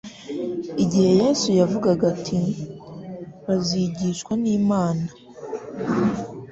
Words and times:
Igihe 0.83 1.09
Yesu 1.21 1.47
yavugaga 1.59 2.03
ati 2.13 2.39
«Bazigishwa 3.45 4.33
n'Imana.» 4.41 5.05